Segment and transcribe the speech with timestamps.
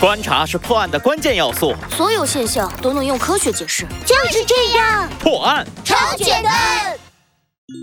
[0.00, 1.74] 观察是破案的关键要素。
[1.90, 5.08] 所有现象都能用科学解释，就是这样。
[5.18, 6.96] 破案超简单。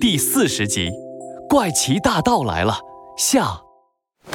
[0.00, 0.90] 第四十集，
[1.48, 2.78] 怪奇大盗来了。
[3.18, 3.60] 下。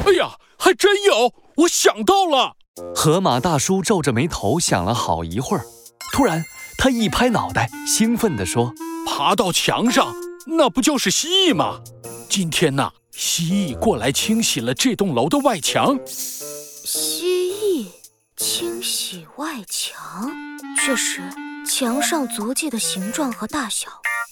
[0.04, 1.32] 哎呀，还真有！
[1.56, 2.52] 我想到了。
[2.94, 5.64] 河马大叔皱着眉头想了好一会儿，
[6.12, 6.44] 突然
[6.76, 8.74] 他一拍脑袋，兴奋地说
[9.08, 10.14] ：“爬到墙上，
[10.46, 11.80] 那不就是蜥蜴吗？
[12.28, 17.39] 今天呐，蜥蜴过来清洗了这栋楼的外墙。”蜥
[19.10, 20.30] 蜴清洗外墙，
[20.76, 21.20] 确实，
[21.66, 23.88] 墙上足迹的形状和大小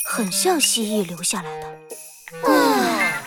[0.09, 1.66] 很像蜥蜴留下来的。
[2.46, 3.20] 唉，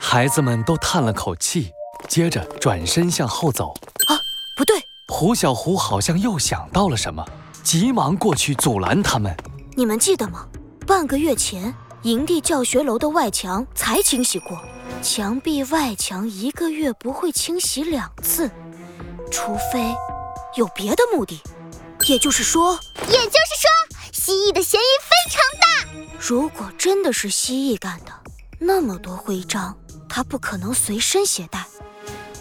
[0.00, 1.70] 孩子们都叹了口气，
[2.08, 3.74] 接着转身向后走。
[4.06, 4.16] 啊，
[4.56, 4.82] 不对！
[5.08, 7.22] 胡小胡好像又想到了什么，
[7.62, 9.36] 急忙过去阻拦他们。
[9.76, 10.46] 你们记得吗？
[10.86, 14.58] 半个月前，营地教学楼的外墙才清洗过，
[15.02, 18.50] 墙壁外墙一个月不会清洗两次。
[19.30, 19.94] 除非
[20.56, 21.42] 有别的目的，
[22.06, 23.70] 也就是说，也就是说，
[24.10, 25.66] 蜥蜴的嫌疑非常大。
[26.18, 28.12] 如果真的是蜥蜴干的，
[28.58, 29.76] 那么多徽章，
[30.08, 31.66] 它不可能随身携带。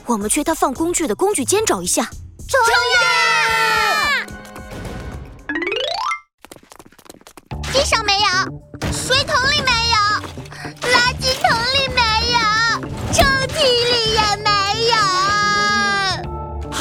[0.06, 2.04] 我们去他放工具的工具间找一下。
[2.48, 2.60] 冲
[2.94, 2.95] 呀！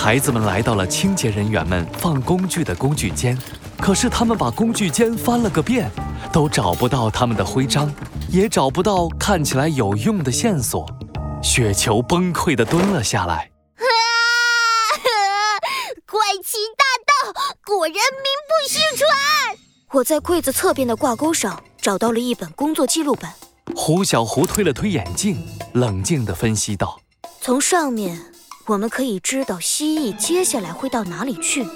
[0.04, 3.38] 孩子们来到了清洁人员们放工具的工具间，
[3.80, 5.90] 可是他们把工具间翻了个遍，
[6.30, 7.90] 都找不到他们的徽章，
[8.28, 10.86] 也找不到看起来有用的线索。
[11.42, 13.50] 雪球崩溃地蹲了下来。
[13.78, 13.80] 啊！
[16.06, 16.84] 怪奇大
[17.32, 17.32] 盗
[17.64, 18.02] 果然名
[18.46, 19.08] 不虚传。
[19.92, 23.30] 我在柜子侧边的挂钩上找到了一本工作记录本。
[23.74, 27.00] 胡小胡推了推眼镜，冷静地分析道
[27.40, 28.20] ：“从上面。”
[28.66, 31.66] 我们可以知道蜥蜴接下来会到哪里去，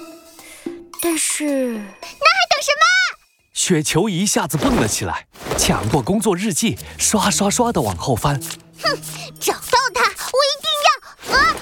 [1.02, 3.18] 但是那还等什么？
[3.52, 5.26] 雪球一下子蹦了起来，
[5.58, 8.40] 抢过工作日记，刷刷刷的往后翻。
[8.82, 8.98] 哼，
[9.38, 11.36] 找到他，我一定要！
[11.36, 11.56] 啊！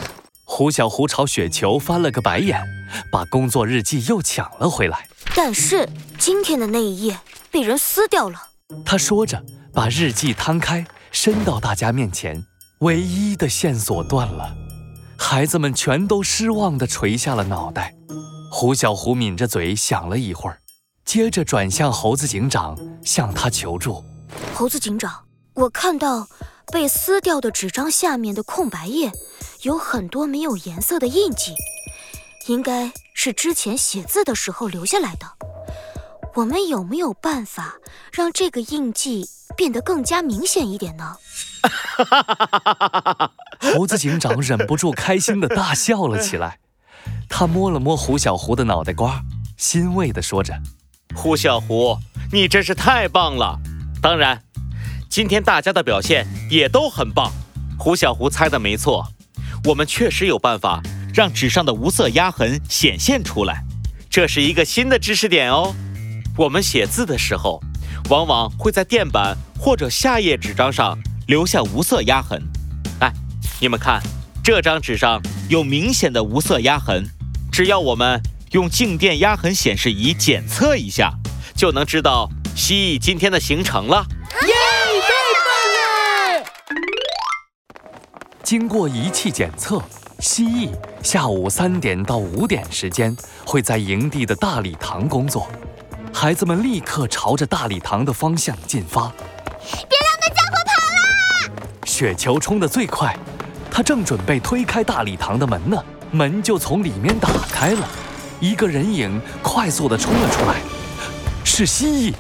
[0.44, 2.62] 胡小胡朝雪球翻了个白眼，
[3.10, 5.08] 把工作日记又抢了回来。
[5.34, 7.18] 但是今天的那一页
[7.50, 8.40] 被人撕掉了。
[8.84, 12.46] 他说着，把日记摊开，伸到大家面前。
[12.80, 14.54] 唯一的线索断了。
[15.18, 17.94] 孩子们全都失望地垂下了脑袋。
[18.50, 20.60] 胡小胡抿着嘴想了一会儿，
[21.04, 24.04] 接着转向猴子警长，向他求助
[24.54, 26.26] ：“猴子警长，我看到
[26.72, 29.10] 被撕掉的纸张下面的空白页
[29.62, 31.54] 有很多没有颜色的印记，
[32.46, 35.26] 应该是之前写字的时候留下来的。
[36.36, 37.76] 我们有没有办法
[38.12, 39.26] 让这个印记
[39.56, 41.16] 变得更加明显一点呢？”！
[43.58, 46.58] 猴子警长忍不住开心的大笑了起来。
[47.28, 49.22] 他摸了摸胡小胡的脑袋瓜，
[49.56, 50.54] 欣慰的说着
[51.16, 51.96] ：“胡小胡，
[52.30, 53.58] 你真是太棒了！
[54.02, 54.42] 当然，
[55.08, 57.32] 今天大家的表现也都很棒。
[57.78, 59.08] 胡小胡猜的没错，
[59.64, 60.82] 我们确实有办法
[61.14, 63.64] 让纸上的无色压痕显现出来。
[64.10, 65.74] 这是一个新的知识点哦。
[66.36, 67.62] 我们写字的时候，
[68.10, 72.40] 往往会在垫板或者下页纸张上。”留下无色压痕，
[73.00, 73.12] 来，
[73.60, 74.00] 你们看，
[74.44, 77.04] 这张纸上有明显的无色压痕。
[77.50, 81.12] 只要我们用静电压痕显示仪检测一下，
[81.56, 84.06] 就能知道蜥蜴今天的行程了。
[84.46, 84.54] 耶，
[85.02, 86.46] 太棒了！
[88.44, 89.82] 经过仪器检测，
[90.20, 90.70] 蜥蜴
[91.02, 95.50] 下午三点到五点时间会在营地的大礼堂工作。
[96.26, 99.12] 孩子们立刻朝着大礼堂的方向进发。
[99.88, 103.16] 别让那家伙跑了雪球冲得最快，
[103.70, 107.88] 他正准备推开大礼堂的门呢，门就从里面打开了，
[108.40, 110.56] 一个人影快速地冲了出来，
[111.44, 112.14] 是蜥蜴。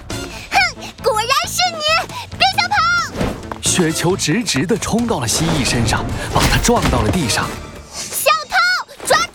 [0.52, 3.60] 哼，果然是你，别想跑！
[3.60, 7.44] 雪球直直地冲到了蜥蜴身上，把它撞到了地上。
[7.92, 9.32] 小偷，抓住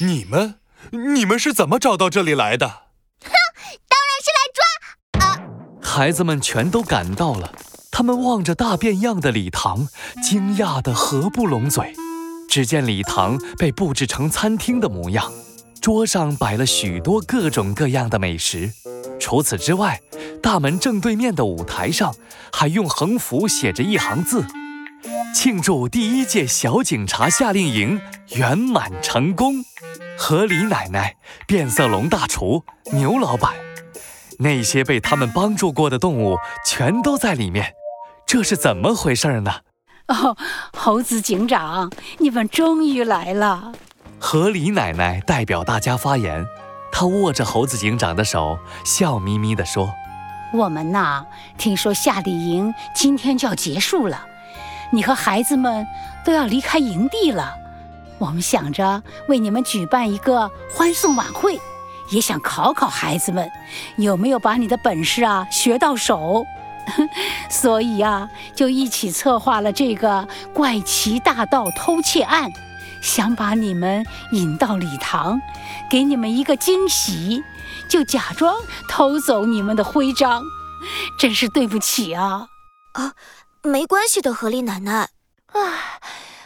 [0.00, 0.14] 你了！
[0.14, 0.54] 你们，
[0.92, 2.85] 你们是怎么找到这里来的？
[5.96, 7.50] 孩子们全都赶到了。
[7.90, 9.88] 他们望着大变样的礼堂，
[10.22, 11.94] 惊讶得合不拢嘴。
[12.50, 15.32] 只见礼堂被布置成餐厅的模样，
[15.80, 18.70] 桌上摆了许多各种各样的美食。
[19.18, 19.98] 除此之外，
[20.42, 22.14] 大门正对面的舞台上
[22.52, 24.44] 还用横幅写着一行字
[25.34, 27.98] ：“庆祝第一届小警察夏令营
[28.34, 29.64] 圆满成功。”
[30.18, 31.16] 和李奶奶、
[31.46, 33.54] 变色龙大厨、牛老板，
[34.38, 37.74] 那些被他们帮助过的动物全都在里面。
[38.26, 39.52] 这是怎么回事呢？
[40.08, 40.36] 哦，
[40.72, 43.72] 猴子警长，你们终于来了！
[44.18, 46.44] 河狸奶奶代表大家发言，
[46.90, 49.92] 她握着猴子警长的手，笑眯眯地说
[50.54, 51.24] ：“我们呐，
[51.58, 54.26] 听说夏令营今天就要结束了，
[54.92, 55.86] 你和孩子们
[56.24, 57.54] 都要离开营地了。
[58.18, 61.60] 我们想着为你们举办一个欢送晚会，
[62.10, 63.50] 也想考考孩子们
[63.96, 66.44] 有没有把你的本事啊学到手。
[67.50, 72.50] 所以啊，就一起策划了这个怪奇大盗偷窃案。”
[73.02, 75.40] 想把你们引到礼堂，
[75.88, 77.44] 给你们一个惊喜，
[77.88, 78.56] 就假装
[78.88, 80.42] 偷走你们的徽章，
[81.16, 82.48] 真是对不起啊！
[82.94, 83.12] 啊，
[83.62, 85.10] 没关系的，河狸奶奶。
[85.52, 86.00] 啊，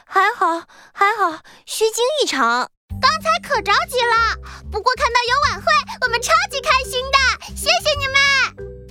[0.05, 2.69] 还好还好，虚惊一场。
[2.99, 4.37] 刚才可着急了，
[4.71, 5.67] 不过看到有晚会，
[6.03, 7.19] 我们超级开心的，
[7.55, 8.17] 谢谢你们。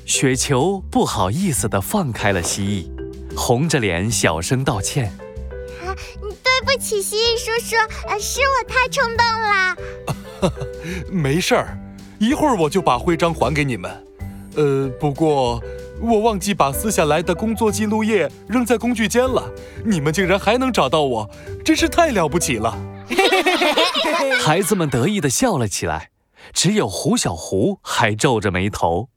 [0.06, 5.08] 雪球不好意思地放开了蜥蜴，红着脸小声道歉。
[5.86, 7.76] 啊对不起，蜥蜴叔叔，
[8.08, 9.76] 呃，是我太冲动了。
[11.12, 11.78] 没事儿，
[12.20, 14.06] 一会儿我就把徽章还给你们。
[14.56, 15.62] 呃，不过
[16.02, 19.52] 我忘记把撕下来的工作记录页扔在工具间了，
[19.86, 21.30] 你们竟然还能找到我，
[21.64, 22.78] 真是太了不起了。
[24.42, 26.10] 孩子们得意地笑了起来，
[26.54, 29.10] 只有胡小胡还皱着眉头。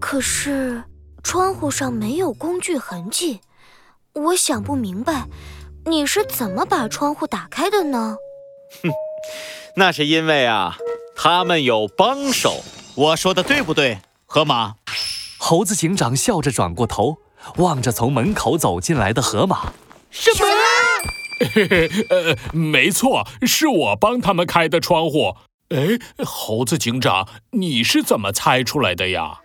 [0.00, 0.84] 可是
[1.22, 3.40] 窗户上没有工具痕迹，
[4.12, 5.26] 我想不明白。
[5.86, 8.16] 你是怎么把窗户打开的呢？
[8.82, 8.90] 哼，
[9.76, 10.76] 那是因为啊，
[11.16, 12.62] 他们有帮手。
[12.94, 14.74] 我说的对不对，河马？
[15.38, 17.18] 猴子警长笑着转过头，
[17.56, 19.72] 望着从门口走进来的河马。
[20.10, 20.46] 什么？
[21.52, 25.36] 嘿嘿，呃，没错，是我帮他们开的窗户。
[25.70, 29.40] 哎，猴子警长，你是怎么猜出来的呀？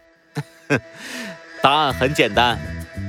[1.62, 2.60] 答案很简单，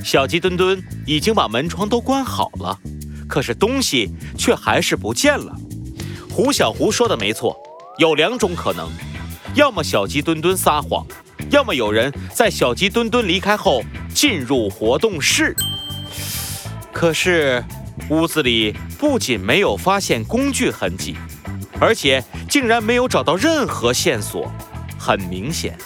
[0.05, 2.79] 小鸡墩墩已经把门窗都关好了。
[3.29, 5.55] 可是东西却还是不见了。
[6.29, 7.57] 胡小胡说的没错，
[7.99, 8.91] 有两种可能：
[9.55, 11.07] 要么小鸡墩墩撒谎，
[11.51, 15.55] 要么有人在小鸡墩墩离开后进入活动室。
[16.93, 17.63] 可是
[18.09, 21.17] 屋子里不仅没有发现工具痕迹，
[21.79, 24.51] 而且竟然没有找到任何线索。
[24.99, 25.77] 很明显，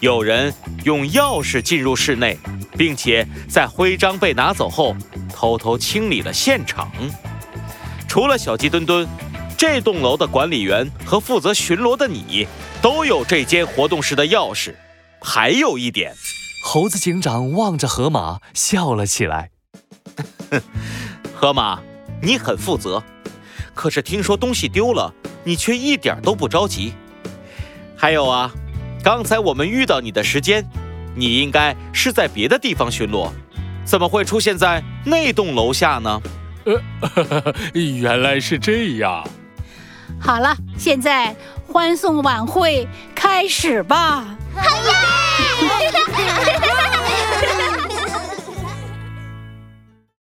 [0.00, 0.52] 有人
[0.84, 2.38] 用钥匙进入室内，
[2.76, 4.96] 并且在徽章被拿走后。
[5.32, 6.92] 偷偷清理了现场。
[8.06, 9.08] 除了小鸡墩墩，
[9.56, 12.46] 这栋楼的管理员和负责巡逻的你
[12.82, 14.74] 都有这间活动室的钥匙。
[15.22, 16.14] 还有一点，
[16.62, 19.50] 猴子警长望着河马笑了起来。
[21.40, 21.80] 河马，
[22.20, 23.02] 你很负责，
[23.74, 25.10] 可是听说东西丢了，
[25.42, 26.92] 你却一点都不着急。
[27.96, 28.50] 还有啊，
[29.02, 30.62] 刚才我们遇到你的时间，
[31.16, 33.30] 你应该是在别的地方巡逻。
[33.86, 36.20] 怎么会出现在那栋楼下呢？
[36.66, 39.26] 呃， 原来是这样。
[40.20, 41.34] 好了，现在
[41.66, 44.36] 欢送晚会开始吧！
[44.54, 44.62] 好
[45.80, 45.90] 耶！